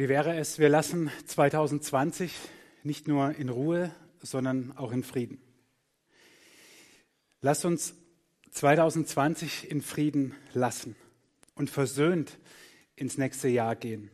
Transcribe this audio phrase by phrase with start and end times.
[0.00, 2.34] Wie wäre es, wir lassen 2020
[2.84, 5.42] nicht nur in Ruhe, sondern auch in Frieden.
[7.42, 7.94] Lass uns
[8.50, 10.96] 2020 in Frieden lassen
[11.54, 12.38] und versöhnt
[12.96, 14.10] ins nächste Jahr gehen.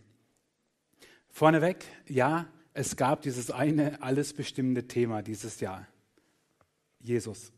[1.28, 5.86] Vorneweg, ja, es gab dieses eine alles bestimmende Thema dieses Jahr.
[6.98, 7.52] Jesus.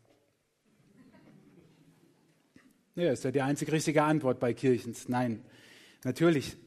[2.95, 5.09] Ja, ist ja die einzig richtige Antwort bei Kirchens.
[5.09, 5.43] Nein,
[6.05, 6.59] natürlich.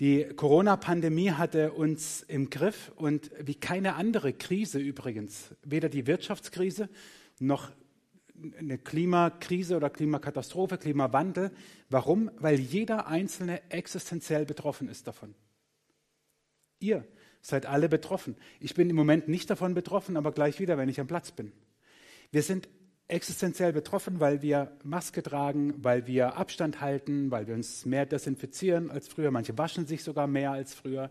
[0.00, 6.88] Die Corona-Pandemie hatte uns im Griff und wie keine andere Krise übrigens, weder die Wirtschaftskrise
[7.38, 7.70] noch
[8.58, 11.52] eine Klimakrise oder Klimakatastrophe, Klimawandel.
[11.88, 12.30] Warum?
[12.38, 15.34] Weil jeder Einzelne existenziell betroffen ist davon.
[16.80, 17.06] Ihr
[17.40, 18.36] seid alle betroffen.
[18.58, 21.52] Ich bin im Moment nicht davon betroffen, aber gleich wieder, wenn ich am Platz bin.
[22.32, 22.68] Wir sind
[23.14, 28.90] existenziell betroffen, weil wir Maske tragen, weil wir Abstand halten, weil wir uns mehr desinfizieren
[28.90, 29.30] als früher.
[29.30, 31.10] Manche waschen sich sogar mehr als früher.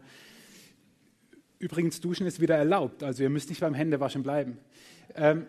[1.60, 4.58] Übrigens, Duschen ist wieder erlaubt, also ihr müsst nicht beim Händewaschen bleiben.
[5.16, 5.48] Ähm,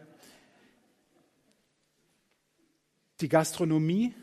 [3.21, 4.15] die Gastronomie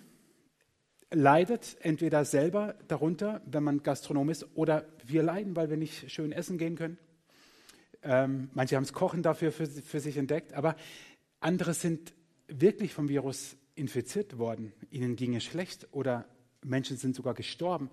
[1.11, 6.31] leidet entweder selber darunter, wenn man Gastronom ist, oder wir leiden, weil wir nicht schön
[6.31, 6.97] essen gehen können.
[8.03, 10.75] Ähm, manche haben das Kochen dafür für, für sich entdeckt, aber
[11.41, 12.13] andere sind
[12.59, 14.73] wirklich vom Virus infiziert worden.
[14.89, 16.25] Ihnen ging es schlecht oder
[16.63, 17.89] Menschen sind sogar gestorben.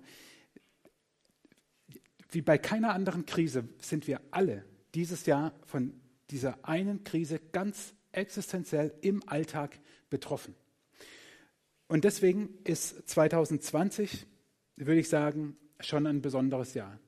[2.31, 5.93] Wie bei keiner anderen Krise sind wir alle dieses Jahr von
[6.29, 9.79] dieser einen Krise ganz existenziell im Alltag
[10.09, 10.55] betroffen.
[11.87, 14.27] Und deswegen ist 2020,
[14.75, 16.99] würde ich sagen, schon ein besonderes Jahr.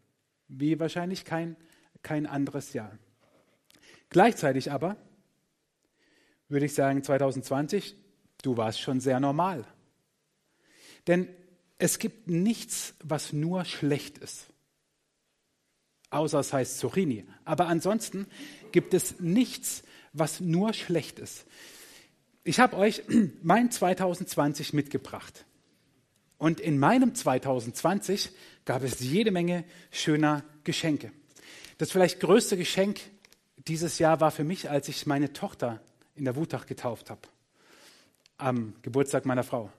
[0.48, 1.56] Wie wahrscheinlich kein,
[2.02, 2.98] kein anderes Jahr.
[4.10, 4.98] Gleichzeitig aber
[6.52, 7.96] würde ich sagen, 2020,
[8.44, 9.66] du warst schon sehr normal.
[11.08, 11.28] Denn
[11.78, 14.48] es gibt nichts, was nur schlecht ist.
[16.12, 17.26] Außer es heißt Zucchini.
[17.46, 18.28] Aber ansonsten
[18.72, 21.46] gibt es nichts, was nur schlecht ist
[22.44, 23.04] ich habe euch
[23.42, 25.46] mein 2020 mitgebracht.
[26.38, 28.32] Und in meinem 2020
[28.66, 31.12] gab es jede Menge schöner Geschenke.
[31.78, 33.00] Das vielleicht größte Geschenk
[33.68, 35.82] dieses Jahr war für mich, als ich meine Tochter
[36.16, 37.22] in der Wutach getauft habe.
[38.38, 39.72] Am Geburtstag meiner Frau.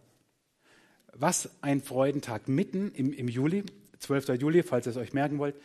[1.13, 2.49] Was ein Freudentag.
[2.49, 3.65] Mitten im, im Juli,
[3.99, 4.41] 12.
[4.41, 5.57] Juli, falls ihr es euch merken wollt,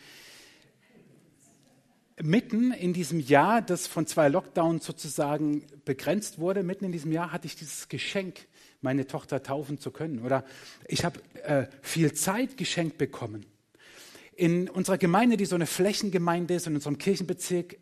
[2.22, 7.32] mitten in diesem Jahr, das von zwei Lockdowns sozusagen begrenzt wurde, mitten in diesem Jahr
[7.32, 8.46] hatte ich dieses Geschenk,
[8.80, 10.24] meine Tochter taufen zu können.
[10.24, 10.44] Oder
[10.86, 13.46] ich habe äh, viel Zeit geschenkt bekommen.
[14.34, 17.76] In unserer Gemeinde, die so eine Flächengemeinde ist, in unserem Kirchenbezirk,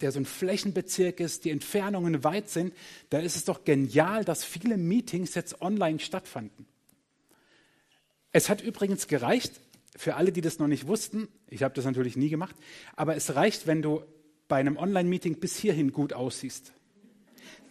[0.00, 2.74] der so ein Flächenbezirk ist, die Entfernungen weit sind,
[3.10, 6.66] da ist es doch genial, dass viele Meetings jetzt online stattfanden.
[8.32, 9.52] Es hat übrigens gereicht,
[9.96, 12.56] für alle, die das noch nicht wussten, ich habe das natürlich nie gemacht,
[12.96, 14.02] aber es reicht, wenn du
[14.48, 16.72] bei einem Online-Meeting bis hierhin gut aussiehst.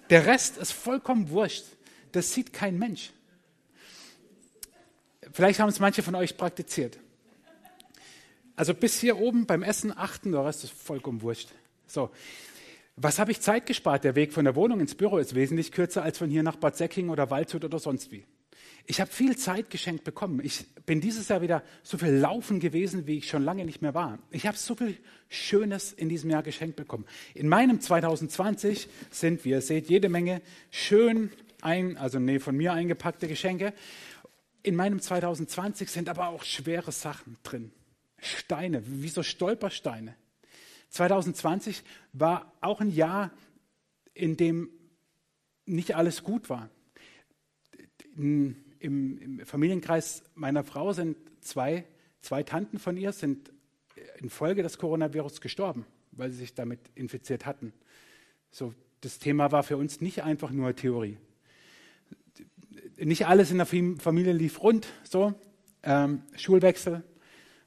[0.10, 1.66] Der Rest ist vollkommen wurscht.
[2.12, 3.12] Das sieht kein Mensch.
[5.32, 7.00] Vielleicht haben es manche von euch praktiziert.
[8.56, 11.50] Also bis hier oben beim Essen achten, der Rest ist vollkommen wurscht.
[11.94, 12.10] So.
[12.96, 14.04] Was habe ich Zeit gespart?
[14.04, 16.76] Der Weg von der Wohnung ins Büro ist wesentlich kürzer als von hier nach Bad
[16.76, 18.26] Säcking oder Waldshut oder sonst wie.
[18.86, 20.42] Ich habe viel Zeit geschenkt bekommen.
[20.44, 23.94] Ich bin dieses Jahr wieder so viel laufen gewesen, wie ich schon lange nicht mehr
[23.94, 24.20] war.
[24.32, 24.98] Ich habe so viel
[25.30, 27.06] Schönes in diesem Jahr geschenkt bekommen.
[27.34, 32.74] In meinem 2020 sind, wie ihr seht, jede Menge schön ein, also nee, von mir
[32.74, 33.74] eingepackte Geschenke.
[34.64, 37.72] In meinem 2020 sind aber auch schwere Sachen drin.
[38.20, 40.16] Steine, wie so Stolpersteine.
[40.94, 41.84] 2020
[42.14, 43.32] war auch ein Jahr,
[44.14, 44.70] in dem
[45.66, 46.70] nicht alles gut war
[48.16, 51.86] im, im Familienkreis meiner Frau sind zwei,
[52.22, 53.52] zwei Tanten von ihr sind
[54.20, 57.74] infolge des Coronavirus gestorben, weil sie sich damit infiziert hatten.
[58.52, 61.18] So, das Thema war für uns nicht einfach nur Theorie.
[62.98, 65.34] Nicht alles in der Familie lief rund, so.
[65.86, 67.04] Ähm, Schulwechsel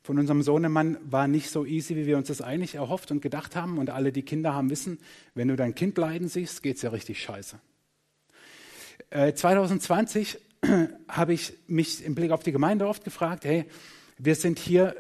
[0.06, 3.57] von unserem Sohnemann war nicht so easy, wie wir uns das eigentlich erhofft und gedacht
[3.57, 3.77] haben.
[3.77, 5.01] Und alle, die Kinder haben, wissen,
[5.34, 7.59] wenn du dein Kind leiden siehst, geht es ja richtig scheiße.
[9.10, 10.39] Äh, 2020
[11.09, 13.65] habe ich mich im Blick auf die Gemeinde oft gefragt, hey,
[14.16, 14.95] wir sind hier,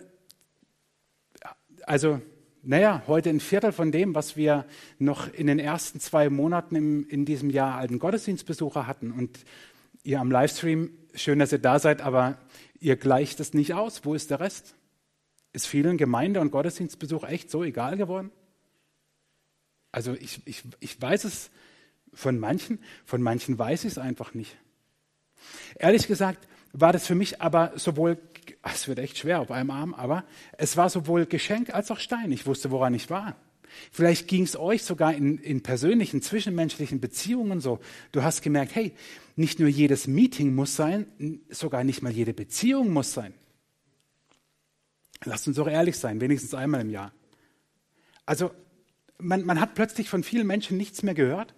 [1.84, 2.20] also
[2.64, 4.64] naja, heute ein Viertel von dem, was wir
[4.98, 9.12] noch in den ersten zwei Monaten im, in diesem Jahr alten Gottesdienstbesucher hatten.
[9.12, 9.38] Und
[10.02, 12.38] ihr am Livestream, schön, dass ihr da seid, aber
[12.80, 14.04] ihr gleicht es nicht aus.
[14.04, 14.74] Wo ist der Rest?
[15.56, 18.30] Ist vielen Gemeinde- und Gottesdienstbesuch echt so egal geworden?
[19.90, 21.48] Also ich, ich, ich weiß es
[22.12, 24.54] von manchen, von manchen weiß ich es einfach nicht.
[25.76, 28.18] Ehrlich gesagt, war das für mich aber sowohl,
[28.64, 30.24] es wird echt schwer auf einem Arm, aber
[30.58, 32.32] es war sowohl Geschenk als auch Stein.
[32.32, 33.34] Ich wusste, woran ich war.
[33.90, 37.80] Vielleicht ging es euch sogar in, in persönlichen, zwischenmenschlichen Beziehungen so.
[38.12, 38.92] Du hast gemerkt, hey,
[39.36, 43.32] nicht nur jedes Meeting muss sein, sogar nicht mal jede Beziehung muss sein.
[45.24, 47.12] Lasst uns doch ehrlich sein, wenigstens einmal im Jahr.
[48.26, 48.50] Also
[49.18, 51.54] man, man hat plötzlich von vielen Menschen nichts mehr gehört.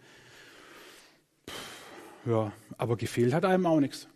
[2.27, 4.09] Ja, aber gefehlt hat einem auch nichts.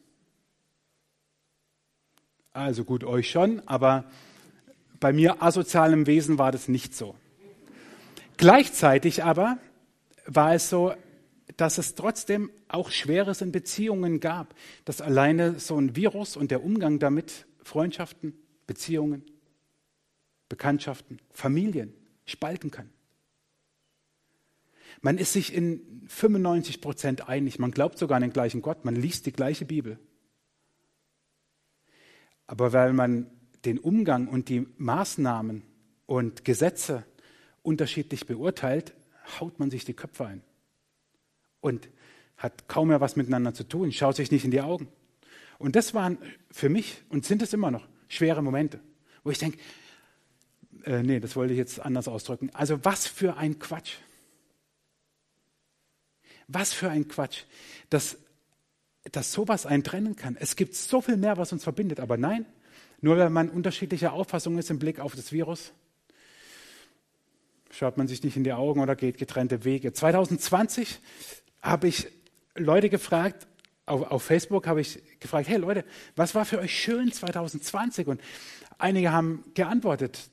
[2.53, 4.05] Also gut, euch schon, aber
[5.01, 7.17] bei mir asozialem Wesen war das nicht so.
[8.37, 9.59] Gleichzeitig aber
[10.27, 10.95] war es so,
[11.57, 14.55] dass es trotzdem auch Schweres in Beziehungen gab,
[14.85, 18.35] dass alleine so ein Virus und der Umgang damit Freundschaften,
[18.67, 19.25] Beziehungen,
[20.53, 21.95] Bekanntschaften, Familien
[22.27, 22.91] spalten kann.
[25.01, 28.95] Man ist sich in 95 Prozent einig, man glaubt sogar an den gleichen Gott, man
[28.95, 29.99] liest die gleiche Bibel.
[32.47, 33.31] Aber weil man
[33.65, 35.63] den Umgang und die Maßnahmen
[36.05, 37.07] und Gesetze
[37.63, 38.93] unterschiedlich beurteilt,
[39.41, 40.43] haut man sich die Köpfe ein
[41.63, 41.89] und
[42.37, 44.89] hat kaum mehr was miteinander zu tun, schaut sich nicht in die Augen.
[45.59, 46.19] Und das waren
[46.51, 48.81] für mich und sind es immer noch schwere Momente,
[49.25, 49.57] wo ich denke,
[50.85, 52.51] äh, nee, das wollte ich jetzt anders ausdrücken.
[52.55, 53.95] Also was für ein Quatsch.
[56.49, 57.45] Was für ein Quatsch,
[57.91, 58.19] dass,
[59.11, 60.37] dass sowas einen trennen kann.
[60.39, 62.47] Es gibt so viel mehr, was uns verbindet, aber nein,
[63.01, 65.73] nur weil man unterschiedlicher Auffassung ist im Blick auf das Virus,
[67.71, 69.93] schaut man sich nicht in die Augen oder geht getrennte Wege.
[69.93, 71.01] 2020
[71.61, 72.09] habe ich
[72.55, 73.47] Leute gefragt,
[73.87, 75.85] auf, auf, Facebook habe ich gefragt, hey Leute,
[76.15, 78.07] was war für euch schön 2020?
[78.07, 78.21] Und
[78.79, 80.31] einige haben geantwortet.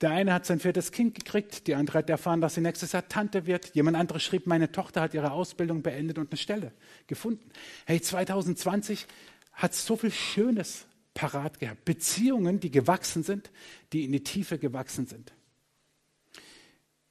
[0.00, 3.08] Der eine hat sein viertes Kind gekriegt, die andere hat erfahren, dass sie nächstes Jahr
[3.08, 3.74] Tante wird.
[3.74, 6.72] Jemand anderes schrieb, meine Tochter hat ihre Ausbildung beendet und eine Stelle
[7.08, 7.50] gefunden.
[7.84, 9.06] Hey, 2020
[9.54, 11.84] hat so viel Schönes parat gehabt.
[11.84, 13.50] Beziehungen, die gewachsen sind,
[13.92, 15.32] die in die Tiefe gewachsen sind.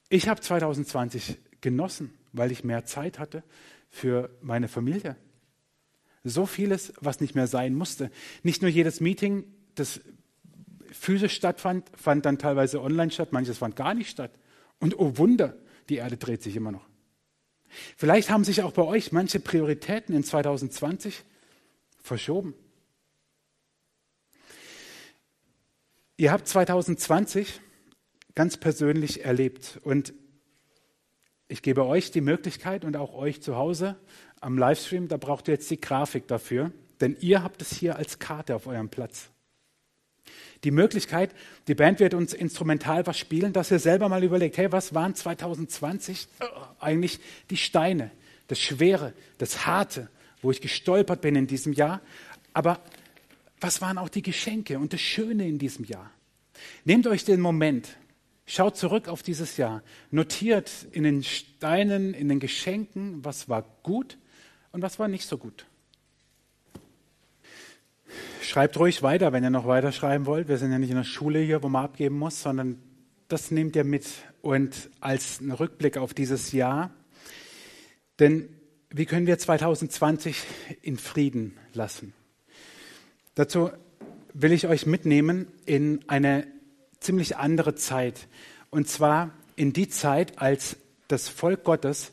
[0.08, 3.42] Ich habe 2020 genossen, weil ich mehr Zeit hatte
[3.90, 5.16] für meine Familie.
[6.24, 8.10] So vieles, was nicht mehr sein musste.
[8.42, 9.44] Nicht nur jedes Meeting,
[9.74, 10.00] das
[10.92, 14.32] physisch stattfand, fand dann teilweise online statt, manches fand gar nicht statt.
[14.78, 15.56] Und oh Wunder,
[15.88, 16.86] die Erde dreht sich immer noch.
[17.96, 21.24] Vielleicht haben sich auch bei euch manche Prioritäten in 2020
[22.02, 22.54] verschoben.
[26.16, 27.60] Ihr habt 2020
[28.34, 30.14] ganz persönlich erlebt und
[31.48, 33.96] ich gebe euch die Möglichkeit und auch euch zu Hause
[34.40, 38.18] am Livestream, da braucht ihr jetzt die Grafik dafür, denn ihr habt es hier als
[38.18, 39.30] Karte auf eurem Platz
[40.64, 41.34] die Möglichkeit,
[41.68, 45.14] die Band wird uns instrumental was spielen, dass ihr selber mal überlegt, hey, was waren
[45.14, 46.44] 2020 äh,
[46.80, 47.20] eigentlich
[47.50, 48.10] die Steine,
[48.48, 50.08] das Schwere, das Harte,
[50.42, 52.00] wo ich gestolpert bin in diesem Jahr,
[52.52, 52.80] aber
[53.60, 56.10] was waren auch die Geschenke und das Schöne in diesem Jahr?
[56.84, 57.88] Nehmt euch den Moment,
[58.46, 64.18] schaut zurück auf dieses Jahr, notiert in den Steinen, in den Geschenken, was war gut
[64.72, 65.66] und was war nicht so gut.
[68.48, 70.48] Schreibt ruhig weiter, wenn ihr noch weiter schreiben wollt.
[70.48, 72.78] Wir sind ja nicht in der Schule hier, wo man abgeben muss, sondern
[73.28, 74.06] das nehmt ihr mit
[74.40, 76.90] und als einen Rückblick auf dieses Jahr.
[78.18, 78.48] Denn
[78.88, 80.44] wie können wir 2020
[80.80, 82.14] in Frieden lassen?
[83.34, 83.70] Dazu
[84.32, 86.46] will ich euch mitnehmen in eine
[87.00, 88.28] ziemlich andere Zeit.
[88.70, 92.12] Und zwar in die Zeit, als das Volk Gottes,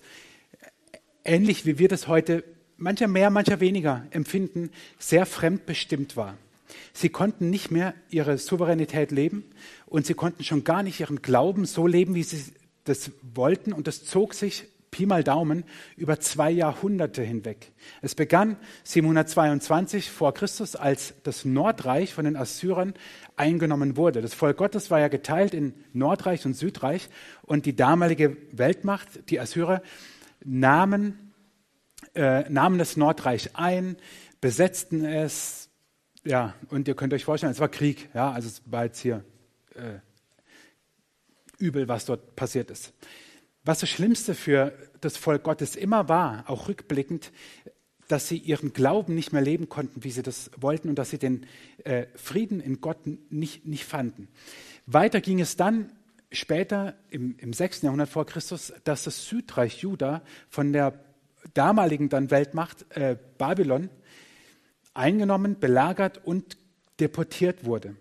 [1.23, 2.43] ähnlich wie wir das heute
[2.77, 6.37] mancher mehr, mancher weniger empfinden, sehr fremdbestimmt war.
[6.93, 9.43] Sie konnten nicht mehr ihre Souveränität leben
[9.85, 12.53] und sie konnten schon gar nicht ihren Glauben so leben, wie sie
[12.85, 13.73] das wollten.
[13.73, 15.65] Und das zog sich Pi mal Daumen
[15.97, 17.73] über zwei Jahrhunderte hinweg.
[18.01, 18.55] Es begann
[18.85, 22.93] 722 vor Christus, als das Nordreich von den Assyrern
[23.35, 24.21] eingenommen wurde.
[24.21, 27.09] Das Volk Gottes war ja geteilt in Nordreich und Südreich
[27.41, 29.81] und die damalige Weltmacht, die Assyrer,
[30.45, 31.24] nahmen
[32.15, 33.97] äh, nahmen das Nordreich ein,
[34.41, 35.69] besetzten es,
[36.23, 39.23] ja, und ihr könnt euch vorstellen, es war Krieg, ja, also es war jetzt hier
[39.75, 39.99] äh,
[41.57, 42.93] übel, was dort passiert ist.
[43.63, 47.31] Was das Schlimmste für das Volk Gottes immer war, auch rückblickend,
[48.07, 51.17] dass sie ihren Glauben nicht mehr leben konnten, wie sie das wollten und dass sie
[51.17, 51.47] den
[51.83, 52.99] äh, Frieden in Gott
[53.31, 54.27] nicht, nicht fanden.
[54.85, 55.91] Weiter ging es dann
[56.31, 57.81] später im, im 6.
[57.81, 61.03] Jahrhundert vor Christus, dass das Südreich Juda von der
[61.53, 63.89] damaligen dann Weltmacht äh, Babylon
[64.93, 66.57] eingenommen, belagert und
[66.99, 67.95] deportiert wurde,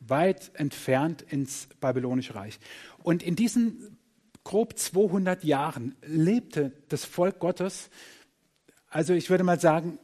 [0.00, 2.58] weit entfernt ins babylonische Reich.
[3.02, 3.96] Und in diesen
[4.44, 7.90] grob 200 Jahren lebte das Volk Gottes,
[8.88, 9.98] also ich würde mal sagen,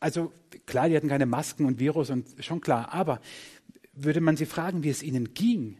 [0.00, 0.32] Also
[0.66, 3.20] klar, die hatten keine Masken und Virus und schon klar, aber
[3.94, 5.78] würde man sie fragen, wie es ihnen ging,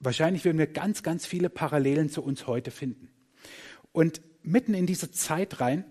[0.00, 3.08] wahrscheinlich würden wir ganz, ganz viele Parallelen zu uns heute finden.
[3.92, 5.84] Und mitten in diese Zeit rein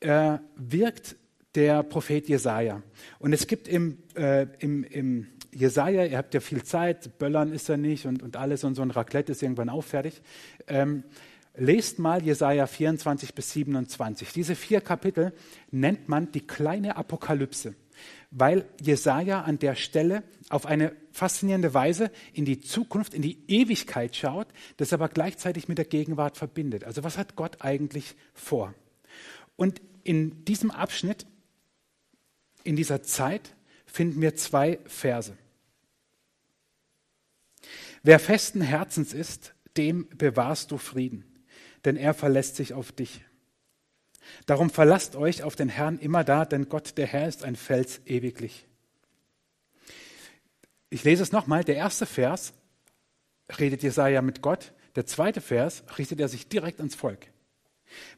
[0.00, 1.16] äh, wirkt
[1.54, 2.82] der Prophet Jesaja.
[3.18, 7.68] Und es gibt im, äh, im, im Jesaja, ihr habt ja viel Zeit, Böllern ist
[7.68, 10.22] er nicht und, und alles und so ein Raclette ist irgendwann auch fertig.
[10.66, 11.04] Ähm,
[11.54, 14.32] lest mal Jesaja 24 bis 27.
[14.32, 15.32] Diese vier Kapitel
[15.70, 17.74] nennt man die kleine Apokalypse,
[18.32, 24.16] weil Jesaja an der Stelle auf eine faszinierende Weise in die Zukunft, in die Ewigkeit
[24.16, 24.48] schaut,
[24.78, 26.84] das aber gleichzeitig mit der Gegenwart verbindet.
[26.84, 28.74] Also was hat Gott eigentlich vor?
[29.56, 31.26] Und in diesem Abschnitt,
[32.64, 35.36] in dieser Zeit, finden wir zwei Verse.
[38.02, 41.24] Wer festen Herzens ist, dem bewahrst du Frieden,
[41.84, 43.20] denn er verlässt sich auf dich.
[44.46, 48.00] Darum verlasst euch auf den Herrn immer da, denn Gott, der Herr, ist ein Fels
[48.06, 48.66] ewiglich.
[50.90, 51.64] Ich lese es nochmal.
[51.64, 52.52] Der erste Vers
[53.58, 54.72] redet Jesaja mit Gott.
[54.96, 57.28] Der zweite Vers richtet er sich direkt ans Volk.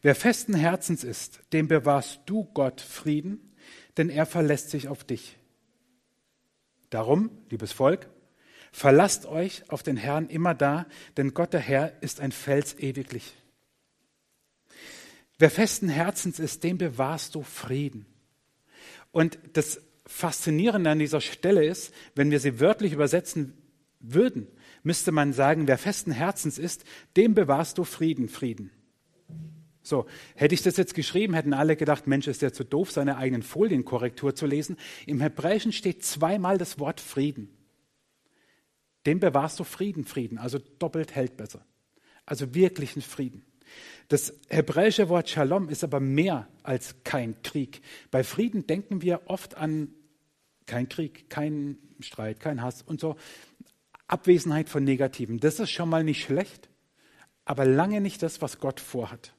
[0.03, 3.55] Wer festen Herzens ist, dem bewahrst du Gott Frieden,
[3.97, 5.37] denn er verlässt sich auf dich.
[6.91, 8.09] Darum, liebes Volk,
[8.75, 13.37] Verlasst euch auf den Herrn immer da, denn Gott der Herr ist ein Fels ewiglich.
[15.45, 18.07] Wer festen Herzens ist, dem bewahrst du Frieden.
[19.13, 23.53] Und das Faszinierende an dieser Stelle ist, wenn wir sie wörtlich übersetzen
[24.01, 24.47] würden,
[24.85, 26.85] müsste man sagen, wer festen Herzens ist,
[27.19, 28.71] dem bewahrst du Frieden, Frieden.
[29.83, 33.19] So, hätte ich das jetzt geschrieben, hätten alle gedacht, Mensch, ist der zu doof, seine
[33.19, 34.79] eigenen Folienkorrektur zu lesen.
[35.05, 37.51] Im Hebräischen steht zweimal das Wort Frieden.
[39.05, 41.67] Dem bewahrst du Frieden, Frieden, also doppelt hält besser.
[42.25, 43.45] Also wirklichen Frieden.
[44.09, 47.81] Das hebräische Wort Shalom ist aber mehr als kein Krieg.
[48.11, 49.89] Bei Frieden denken wir oft an
[50.67, 53.17] kein Krieg, kein Streit, kein Hass und so.
[54.07, 55.41] Abwesenheit von Negativen.
[55.41, 56.69] Das ist schon mal nicht schlecht,
[57.45, 59.33] aber lange nicht das, was Gott vorhat.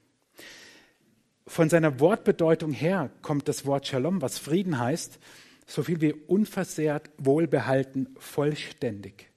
[1.48, 5.20] Von seiner Wortbedeutung her kommt das Wort Shalom, was Frieden heißt,
[5.68, 9.30] so viel wie unversehrt, wohlbehalten, vollständig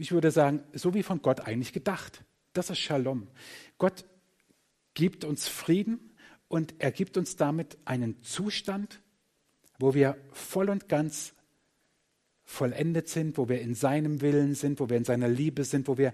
[0.00, 2.24] ich würde sagen, so wie von Gott eigentlich gedacht.
[2.52, 3.28] Das ist Shalom.
[3.80, 4.04] Gott
[4.92, 6.14] gibt uns Frieden
[6.48, 9.00] und er gibt uns damit einen Zustand,
[9.78, 11.32] wo wir voll und ganz
[12.44, 15.96] vollendet sind, wo wir in seinem Willen sind, wo wir in seiner Liebe sind, wo
[15.96, 16.12] wir,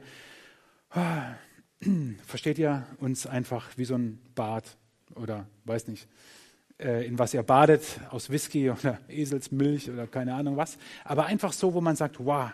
[0.94, 1.86] oh,
[2.24, 4.76] versteht ihr, uns einfach wie so ein Bad
[5.16, 6.06] oder weiß nicht,
[6.78, 11.52] äh, in was ihr badet, aus Whisky oder Eselsmilch oder keine Ahnung was, aber einfach
[11.52, 12.52] so, wo man sagt, wow,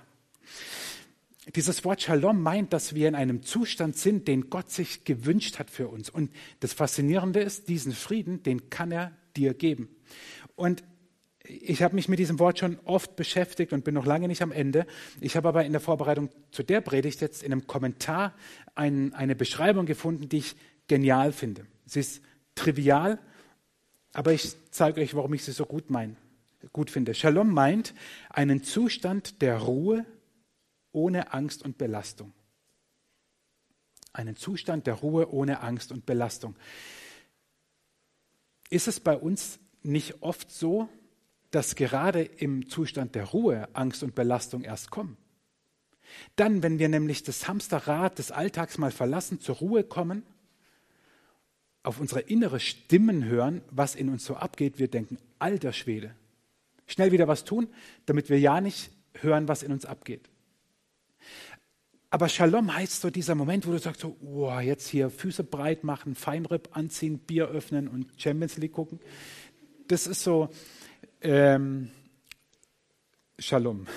[1.54, 5.70] dieses Wort Shalom meint, dass wir in einem Zustand sind, den Gott sich gewünscht hat
[5.70, 6.08] für uns.
[6.08, 6.30] Und
[6.61, 9.88] das Faszinierende ist, diesen Frieden, den kann er dir geben.
[10.54, 10.84] Und
[11.44, 14.52] ich habe mich mit diesem Wort schon oft beschäftigt und bin noch lange nicht am
[14.52, 14.87] Ende.
[15.20, 18.34] Ich habe aber in der Vorbereitung zu der Predigt jetzt in einem Kommentar
[18.76, 20.56] ein, eine Beschreibung gefunden, die ich
[20.87, 21.66] genial finde.
[21.87, 22.22] Sie ist
[22.54, 23.18] trivial,
[24.12, 26.16] aber ich zeige euch, warum ich sie so gut, mein,
[26.72, 27.14] gut finde.
[27.14, 27.94] Shalom meint
[28.30, 30.06] einen Zustand der Ruhe,
[30.92, 32.32] ohne Angst und Belastung.
[34.12, 36.54] Einen Zustand der Ruhe ohne Angst und Belastung.
[38.70, 40.88] Ist es bei uns nicht oft so,
[41.50, 45.16] dass gerade im Zustand der Ruhe Angst und Belastung erst kommen?
[46.37, 50.25] Dann, wenn wir nämlich das Hamsterrad des Alltags mal verlassen, zur Ruhe kommen,
[51.82, 56.14] auf unsere innere Stimmen hören, was in uns so abgeht, wir denken, alter Schwede,
[56.87, 57.68] schnell wieder was tun,
[58.06, 60.28] damit wir ja nicht hören, was in uns abgeht.
[62.11, 65.83] Aber Shalom heißt so dieser Moment, wo du sagst so, oh, jetzt hier Füße breit
[65.83, 69.00] machen, Feinripp anziehen, Bier öffnen und Champions League gucken.
[69.88, 70.50] Das ist so
[71.23, 71.91] ähm,
[73.38, 73.87] Shalom.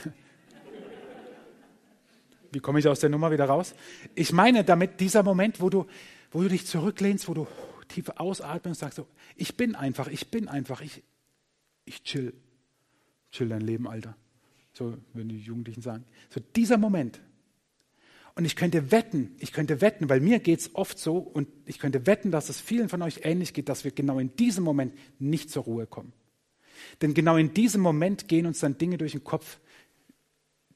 [2.54, 3.76] Wie komme ich aus der Nummer wieder raus?
[4.16, 5.86] Ich meine damit dieser Moment, wo du,
[6.32, 7.48] wo du dich zurücklehnst, wo du
[7.90, 11.04] tief ausatmest und sagst so, ich bin einfach, ich bin einfach, ich,
[11.84, 12.34] ich chill.
[13.32, 14.16] Chill dein Leben, Alter.
[14.78, 16.04] So würden die Jugendlichen sagen.
[16.30, 17.22] So dieser Moment,
[18.36, 21.80] und ich könnte wetten, ich könnte wetten, weil mir geht es oft so und ich
[21.80, 24.94] könnte wetten, dass es vielen von euch ähnlich geht, dass wir genau in diesem Moment
[25.20, 26.12] nicht zur Ruhe kommen.
[27.02, 29.60] Denn genau in diesem Moment gehen uns dann Dinge durch den Kopf,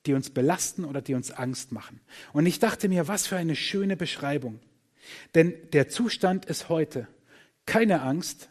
[0.06, 2.00] die uns belasten oder die uns Angst machen.
[2.32, 4.62] Und ich dachte mir, was für eine schöne Beschreibung.
[5.36, 7.10] Denn der Zustand ist heute
[7.66, 8.50] keine Angst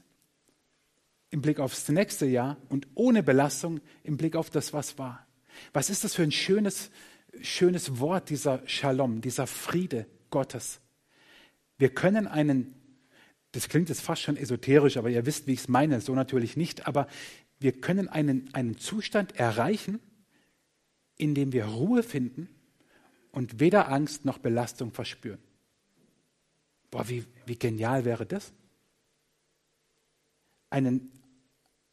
[1.31, 5.28] im Blick aufs nächste Jahr und ohne Belastung im Blick auf das, was war.
[5.73, 6.91] Was ist das für ein schönes
[7.43, 10.81] schönes Wort, dieser Shalom, dieser Friede Gottes.
[11.77, 12.75] Wir können einen
[13.53, 16.57] das klingt jetzt fast schon esoterisch, aber ihr wisst, wie ich es meine, so natürlich
[16.57, 17.07] nicht, aber
[17.61, 20.01] wir können einen, einen Zustand erreichen,
[21.17, 22.49] in dem wir Ruhe finden
[23.33, 25.41] und weder Angst noch Belastung verspüren.
[26.91, 28.53] Boah, wie, wie genial wäre das?
[30.69, 31.11] Einen,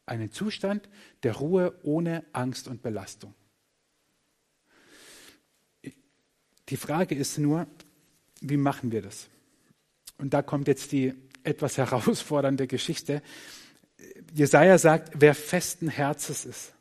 [0.06, 0.90] einen Zustand
[1.24, 3.34] der Ruhe ohne Angst und Belastung.
[6.70, 7.68] Die Frage ist nur,
[8.42, 9.28] wie machen wir das?
[10.18, 13.22] Und da kommt jetzt die etwas herausfordernde Geschichte.
[14.34, 16.74] Jesaja sagt, wer festen Herzens ist,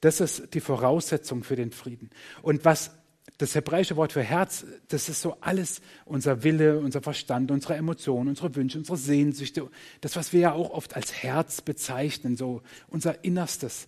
[0.00, 2.10] das ist die Voraussetzung für den Frieden.
[2.42, 2.92] Und was
[3.38, 8.28] das hebräische Wort für Herz, das ist so alles unser Wille, unser Verstand, unsere Emotionen,
[8.28, 9.68] unsere Wünsche, unsere Sehnsüchte,
[10.00, 13.86] das, was wir ja auch oft als Herz bezeichnen, so unser Innerstes.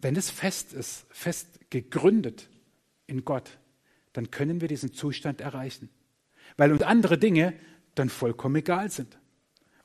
[0.00, 2.48] Wenn es fest ist, fest gegründet
[3.06, 3.58] in Gott,
[4.12, 5.88] dann können wir diesen Zustand erreichen.
[6.56, 7.54] Weil uns andere Dinge
[7.94, 9.18] dann vollkommen egal sind.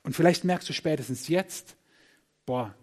[0.04, 1.76] Und vielleicht merkst du spätestens jetzt,
[2.46, 2.76] boah,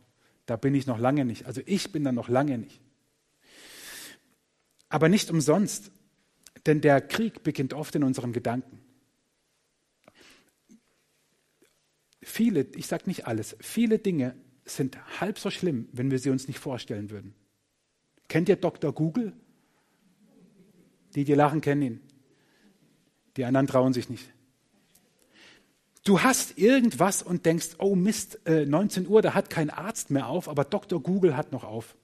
[0.46, 1.46] da bin ich noch lange nicht.
[1.46, 2.80] Also ich bin da noch lange nicht.
[4.88, 5.90] Aber nicht umsonst,
[6.66, 8.80] denn der Krieg beginnt oft in unseren Gedanken.
[12.22, 16.48] Viele, ich sage nicht alles, viele Dinge sind halb so schlimm, wenn wir sie uns
[16.48, 17.34] nicht vorstellen würden.
[18.28, 18.92] Kennt ihr Dr.
[18.92, 19.34] Google?
[21.14, 22.00] Die, die lachen, kennen ihn.
[23.36, 24.30] Die anderen trauen sich nicht.
[26.04, 30.28] Du hast irgendwas und denkst, oh Mist, äh, 19 Uhr, da hat kein Arzt mehr
[30.28, 31.02] auf, aber Dr.
[31.02, 31.96] Google hat noch auf.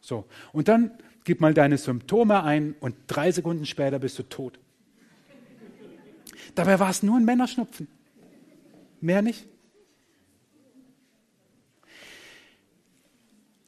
[0.00, 0.90] So, und dann
[1.22, 4.58] gib mal deine Symptome ein und drei Sekunden später bist du tot.
[6.54, 7.88] Dabei war es nur ein Männerschnupfen.
[9.00, 9.46] Mehr nicht.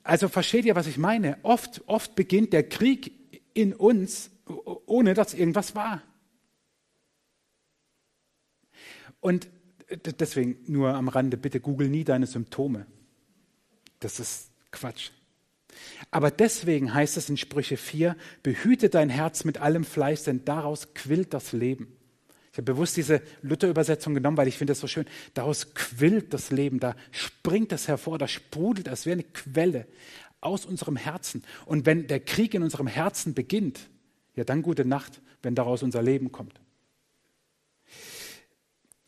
[0.02, 1.38] Also versteht ihr, was ich meine?
[1.42, 3.12] Oft, oft beginnt der Krieg
[3.56, 4.30] in uns,
[4.84, 6.02] ohne dass irgendwas war.
[9.20, 9.48] Und
[10.20, 12.86] deswegen nur am Rande, bitte google nie deine Symptome.
[14.00, 15.10] Das ist Quatsch.
[16.10, 20.92] Aber deswegen heißt es in Sprüche 4, behüte dein Herz mit allem Fleiß, denn daraus
[20.94, 21.96] quillt das Leben.
[22.52, 25.06] Ich habe bewusst diese Luther-Übersetzung genommen, weil ich finde das so schön.
[25.34, 29.86] Daraus quillt das Leben, da springt es hervor, da sprudelt es wie eine Quelle
[30.46, 31.42] aus unserem Herzen.
[31.66, 33.90] Und wenn der Krieg in unserem Herzen beginnt,
[34.34, 36.60] ja dann gute Nacht, wenn daraus unser Leben kommt.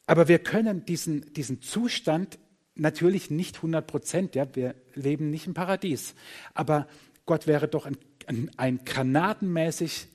[0.07, 2.39] Aber wir können diesen, diesen Zustand
[2.75, 6.15] natürlich nicht 100 Prozent, ja, wir leben nicht im Paradies.
[6.55, 6.89] Aber
[7.27, 7.97] Gott wäre doch ein,
[8.27, 10.09] ein, ein granatenmäßig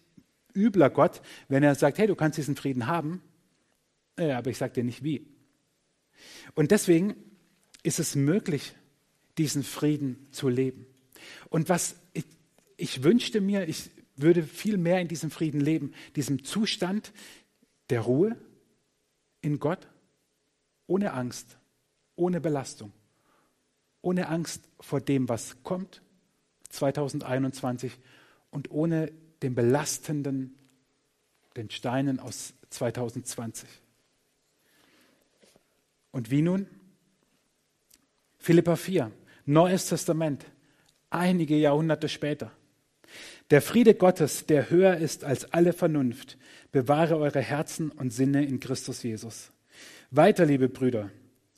[0.55, 3.21] übler Gott, wenn er sagt, hey, du kannst diesen Frieden haben,
[4.17, 5.27] ja, aber ich sage dir nicht wie.
[6.55, 7.15] Und deswegen
[7.83, 8.73] ist es möglich,
[9.37, 10.85] diesen Frieden zu leben.
[11.49, 12.25] Und was ich,
[12.77, 17.11] ich wünschte mir, ich würde viel mehr in diesem Frieden leben, diesem Zustand
[17.89, 18.37] der Ruhe,
[19.41, 19.87] in Gott
[20.87, 21.57] ohne Angst,
[22.15, 22.91] ohne Belastung,
[24.01, 26.01] ohne Angst vor dem, was kommt
[26.69, 27.99] 2021
[28.49, 30.57] und ohne den belastenden,
[31.55, 33.67] den Steinen aus 2020.
[36.11, 36.67] Und wie nun?
[38.37, 39.11] Philippa 4,
[39.45, 40.45] Neues Testament,
[41.13, 42.51] einige Jahrhunderte später.
[43.51, 46.37] Der Friede Gottes, der höher ist als alle Vernunft,
[46.71, 49.51] bewahre eure Herzen und Sinne in Christus Jesus.
[50.11, 51.09] Weiter, liebe Brüder,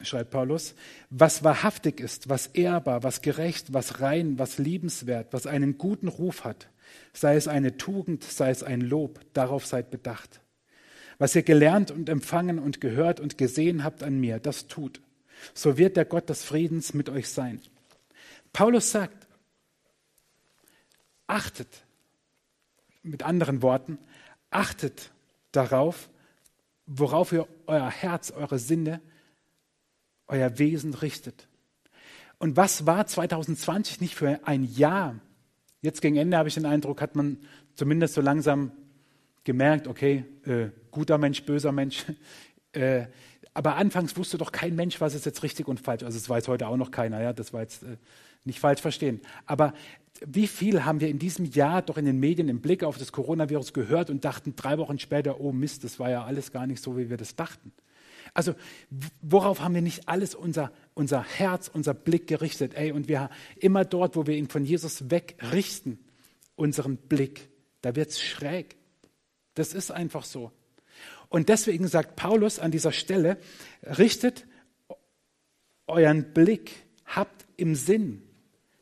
[0.01, 0.75] schreibt Paulus,
[1.09, 6.43] was wahrhaftig ist, was ehrbar, was gerecht, was rein, was liebenswert, was einen guten Ruf
[6.43, 6.67] hat,
[7.13, 10.41] sei es eine Tugend, sei es ein Lob, darauf seid bedacht.
[11.17, 15.01] Was ihr gelernt und empfangen und gehört und gesehen habt an mir, das tut.
[15.53, 17.61] So wird der Gott des Friedens mit euch sein.
[18.51, 19.24] Paulus sagt,
[21.27, 21.83] achtet,
[23.03, 23.97] mit anderen Worten,
[24.49, 25.11] achtet
[25.51, 26.09] darauf,
[26.85, 29.01] worauf ihr euer Herz, eure Sinne,
[30.27, 31.47] euer Wesen richtet.
[32.37, 35.15] Und was war 2020 nicht für ein Jahr?
[35.81, 37.37] Jetzt gegen Ende habe ich den Eindruck, hat man
[37.75, 38.71] zumindest so langsam
[39.43, 42.05] gemerkt, okay, äh, guter Mensch, böser Mensch.
[42.73, 43.07] Äh,
[43.53, 46.03] aber anfangs wusste doch kein Mensch, was ist jetzt richtig und falsch.
[46.03, 47.95] Also es weiß heute auch noch keiner, ja, das war jetzt äh,
[48.43, 49.21] nicht falsch verstehen.
[49.45, 49.73] Aber
[50.25, 53.11] wie viel haben wir in diesem Jahr doch in den Medien im Blick auf das
[53.11, 56.81] Coronavirus gehört und dachten drei Wochen später, oh Mist, das war ja alles gar nicht
[56.81, 57.73] so, wie wir das dachten.
[58.33, 58.55] Also
[59.21, 62.73] worauf haben wir nicht alles unser, unser Herz, unser Blick gerichtet?
[62.75, 65.99] Ey, und wir immer dort, wo wir ihn von Jesus wegrichten,
[66.55, 67.49] unseren Blick,
[67.81, 68.77] da wird es schräg.
[69.53, 70.51] Das ist einfach so.
[71.29, 73.37] Und deswegen sagt Paulus an dieser Stelle,
[73.83, 74.45] richtet
[75.87, 76.71] euren Blick,
[77.05, 78.21] habt im Sinn,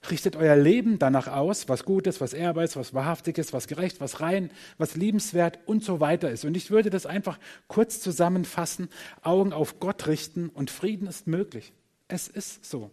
[0.10, 3.68] Richtet euer Leben danach aus, was gut ist, was ehrbar ist, was wahrhaftig ist, was
[3.68, 6.44] gerecht, was rein, was liebenswert und so weiter ist.
[6.44, 8.90] Und ich würde das einfach kurz zusammenfassen,
[9.22, 11.74] Augen auf Gott richten und Frieden ist möglich.
[12.10, 12.92] Es ist so.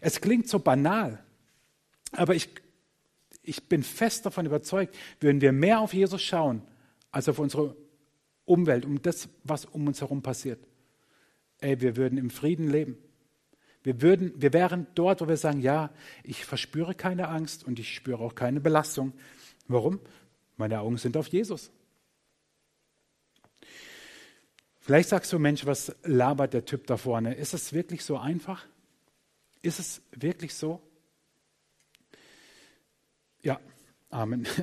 [0.00, 1.22] Es klingt so banal,
[2.12, 2.48] aber ich,
[3.42, 6.62] ich bin fest davon überzeugt, würden wir mehr auf Jesus schauen,
[7.10, 7.76] als auf unsere
[8.44, 10.60] Umwelt, um das, was um uns herum passiert.
[11.58, 12.98] Ey, wir würden im Frieden leben.
[13.86, 15.90] Wir, würden, wir wären dort, wo wir sagen, ja,
[16.24, 19.12] ich verspüre keine Angst und ich spüre auch keine Belastung.
[19.68, 20.00] Warum?
[20.56, 21.70] Meine Augen sind auf Jesus.
[24.80, 27.34] Vielleicht sagst du, Mensch, was labert der Typ da vorne?
[27.36, 28.66] Ist es wirklich so einfach?
[29.62, 30.82] Ist es wirklich so?
[33.42, 33.60] Ja,
[34.10, 34.48] Amen.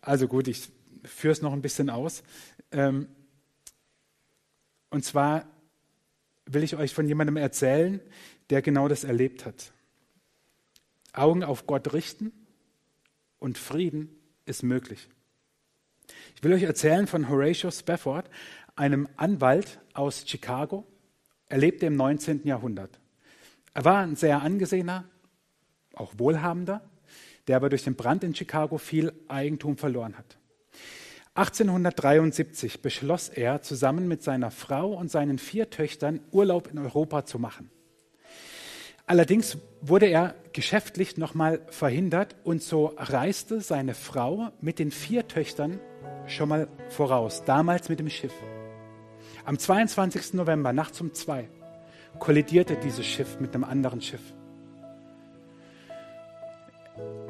[0.00, 0.68] Also gut, ich
[1.04, 2.24] führe es noch ein bisschen aus.
[2.72, 3.06] Ähm,
[4.90, 5.46] und zwar
[6.54, 8.00] will ich euch von jemandem erzählen,
[8.50, 9.72] der genau das erlebt hat.
[11.12, 12.32] Augen auf Gott richten
[13.38, 14.08] und Frieden
[14.46, 15.08] ist möglich.
[16.36, 18.28] Ich will euch erzählen von Horatio Spafford,
[18.76, 20.86] einem Anwalt aus Chicago.
[21.48, 22.46] Er lebte im 19.
[22.46, 22.98] Jahrhundert.
[23.74, 25.04] Er war ein sehr angesehener,
[25.94, 26.88] auch wohlhabender,
[27.46, 30.38] der aber durch den Brand in Chicago viel Eigentum verloren hat.
[31.34, 37.38] 1873 beschloss er, zusammen mit seiner Frau und seinen vier Töchtern Urlaub in Europa zu
[37.38, 37.70] machen.
[39.06, 45.80] Allerdings wurde er geschäftlich nochmal verhindert und so reiste seine Frau mit den vier Töchtern
[46.26, 48.34] schon mal voraus, damals mit dem Schiff.
[49.44, 50.34] Am 22.
[50.34, 51.48] November nachts um zwei
[52.18, 54.22] kollidierte dieses Schiff mit einem anderen Schiff.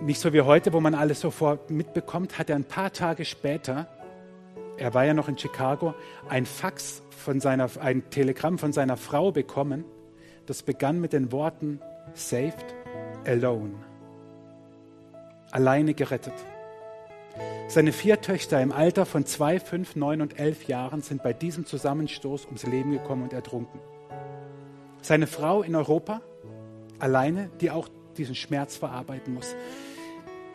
[0.03, 3.87] Nicht so wie heute, wo man alles sofort mitbekommt, hat er ein paar Tage später,
[4.77, 5.95] er war ja noch in Chicago,
[6.29, 9.85] ein Fax von seiner, ein Telegramm von seiner Frau bekommen.
[10.47, 11.81] Das begann mit den Worten
[12.15, 12.75] Saved,
[13.25, 13.75] alone.
[15.53, 16.35] Alleine gerettet.
[17.69, 21.65] Seine vier Töchter im Alter von zwei, fünf, neun und elf Jahren sind bei diesem
[21.65, 23.79] Zusammenstoß ums Leben gekommen und ertrunken.
[25.01, 26.23] Seine Frau in Europa,
[26.99, 29.55] alleine, die auch diesen Schmerz verarbeiten muss.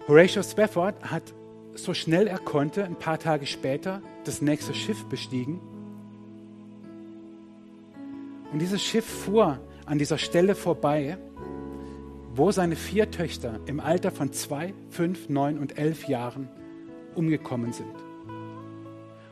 [0.07, 1.33] Horatio Spafford hat
[1.75, 5.59] so schnell er konnte, ein paar Tage später, das nächste Schiff bestiegen.
[8.53, 11.17] Und dieses Schiff fuhr an dieser Stelle vorbei,
[12.33, 16.47] wo seine vier Töchter im Alter von zwei, fünf, neun und elf Jahren
[17.13, 17.93] umgekommen sind.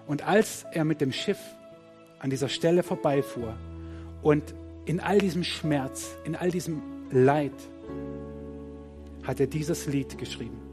[0.07, 1.39] Und als er mit dem Schiff
[2.19, 3.55] an dieser Stelle vorbeifuhr
[4.21, 7.53] und in all diesem Schmerz, in all diesem Leid,
[9.23, 10.64] hat er dieses Lied geschrieben.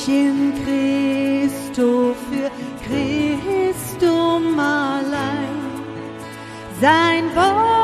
[0.00, 2.50] Ich in Christo für
[2.86, 5.48] Christum allein.
[6.80, 7.79] Sein Wort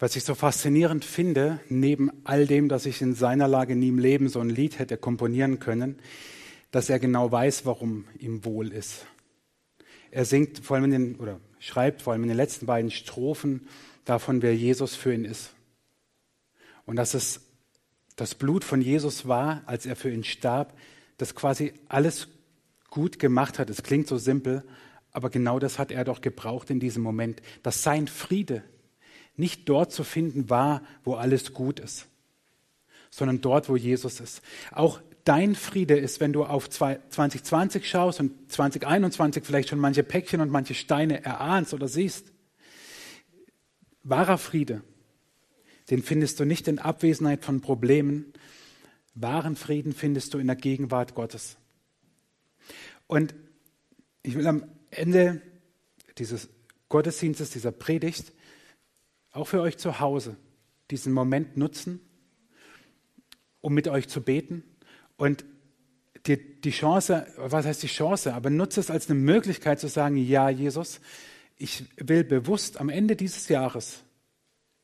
[0.00, 3.98] Was ich so faszinierend finde, neben all dem, dass ich in seiner Lage nie im
[3.98, 5.98] Leben so ein Lied hätte komponieren können,
[6.70, 9.04] dass er genau weiß, warum ihm wohl ist.
[10.10, 13.68] Er singt vor allem in den, oder schreibt vor allem in den letzten beiden Strophen
[14.06, 15.50] davon, wer Jesus für ihn ist.
[16.86, 17.42] Und dass es
[18.16, 20.78] das Blut von Jesus war, als er für ihn starb,
[21.18, 22.28] das quasi alles
[22.88, 23.68] gut gemacht hat.
[23.68, 24.64] Es klingt so simpel,
[25.12, 28.64] aber genau das hat er doch gebraucht in diesem Moment, dass sein Friede
[29.36, 32.06] nicht dort zu finden war, wo alles gut ist,
[33.10, 34.42] sondern dort, wo Jesus ist.
[34.72, 40.40] Auch dein Friede ist, wenn du auf 2020 schaust und 2021 vielleicht schon manche Päckchen
[40.40, 42.32] und manche Steine erahnst oder siehst.
[44.02, 44.82] Wahrer Friede,
[45.90, 48.32] den findest du nicht in Abwesenheit von Problemen.
[49.14, 51.56] Wahren Frieden findest du in der Gegenwart Gottes.
[53.06, 53.34] Und
[54.22, 55.42] ich will am Ende
[56.18, 56.48] dieses
[56.88, 58.32] Gottesdienstes, dieser Predigt,
[59.32, 60.36] auch für euch zu Hause,
[60.90, 62.00] diesen Moment nutzen,
[63.60, 64.64] um mit euch zu beten
[65.16, 65.44] und
[66.26, 70.16] die, die Chance, was heißt die Chance, aber nutze es als eine Möglichkeit zu sagen,
[70.16, 71.00] ja, Jesus,
[71.56, 74.02] ich will bewusst am Ende dieses Jahres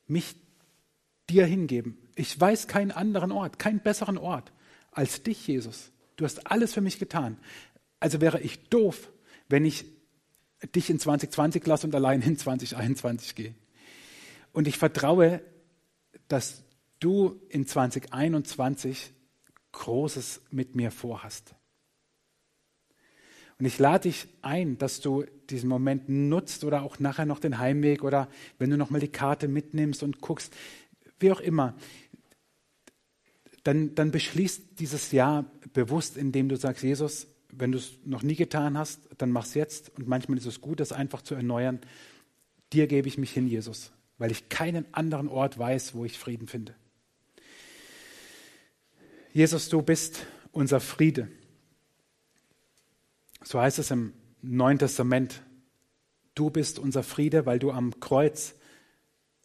[0.06, 0.36] mich
[1.28, 1.98] dir hingeben.
[2.14, 4.52] Ich weiß keinen anderen Ort, keinen besseren Ort
[4.92, 5.90] als dich, Jesus.
[6.16, 7.36] Du hast alles für mich getan.
[8.00, 9.10] Also wäre ich doof,
[9.48, 9.84] wenn ich
[10.74, 13.54] dich in 2020 lasse und allein in 2021 gehe.
[14.56, 15.42] Und ich vertraue,
[16.28, 16.64] dass
[16.98, 19.12] du in 2021
[19.72, 21.54] Großes mit mir vorhast.
[23.58, 27.58] Und ich lade dich ein, dass du diesen Moment nutzt oder auch nachher noch den
[27.58, 30.54] Heimweg oder wenn du nochmal die Karte mitnimmst und guckst,
[31.20, 31.74] wie auch immer,
[33.62, 38.36] dann, dann beschließt dieses Jahr bewusst, indem du sagst, Jesus, wenn du es noch nie
[38.36, 39.90] getan hast, dann mach es jetzt.
[39.98, 41.78] Und manchmal ist es gut, das einfach zu erneuern.
[42.72, 46.48] Dir gebe ich mich hin, Jesus, weil ich keinen anderen Ort weiß, wo ich Frieden
[46.48, 46.74] finde.
[49.32, 51.28] Jesus, du bist unser Friede.
[53.44, 55.42] So heißt es im Neuen Testament.
[56.34, 58.54] Du bist unser Friede, weil du am Kreuz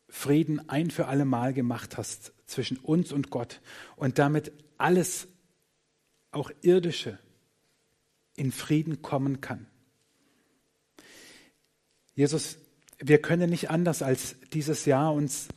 [0.07, 3.62] Frieden ein für alle Mal gemacht hast zwischen uns und Gott
[3.95, 5.27] und damit alles,
[6.31, 7.19] auch irdische,
[8.36, 9.67] in Frieden kommen kann.
[12.13, 12.57] Jesus,
[13.03, 15.47] wir können nicht anders als dieses Jahr uns,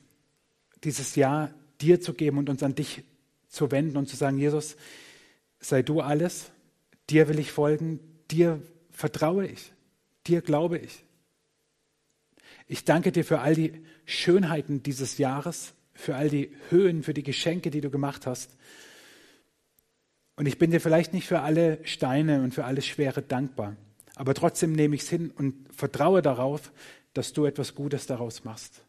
[0.82, 3.04] dieses Jahr dir zu geben und uns an dich
[3.48, 4.76] zu wenden und zu sagen, Jesus,
[5.60, 6.50] sei du alles,
[7.10, 9.72] dir will ich folgen, dir vertraue ich,
[10.26, 11.04] dir glaube ich.
[12.66, 17.22] Ich danke dir für all die Schönheiten dieses Jahres, für all die Höhen, für die
[17.22, 18.56] Geschenke, die du gemacht hast.
[20.36, 23.76] Und ich bin dir vielleicht nicht für alle Steine und für alles Schwere dankbar,
[24.16, 26.72] aber trotzdem nehme ich es hin und vertraue darauf,
[27.14, 28.84] dass du etwas Gutes daraus machst.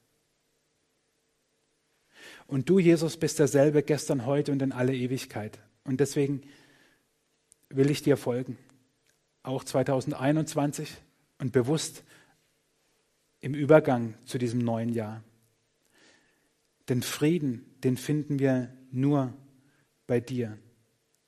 [2.47, 5.59] Und du, Jesus, bist derselbe gestern, heute und in alle Ewigkeit.
[5.83, 6.41] Und deswegen
[7.69, 8.57] will ich dir folgen,
[9.43, 10.95] auch 2021
[11.39, 12.03] und bewusst
[13.39, 15.23] im Übergang zu diesem neuen Jahr.
[16.89, 19.33] Den Frieden, den finden wir nur
[20.07, 20.57] bei dir,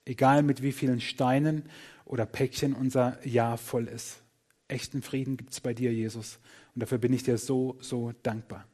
[0.05, 1.63] egal mit wie vielen Steinen
[2.05, 4.21] oder Päckchen unser Jahr voll ist.
[4.67, 6.39] Echten Frieden gibt es bei dir, Jesus.
[6.77, 8.67] Und dafür bin ich dir so, so dankbar.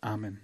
[0.00, 0.40] Amen.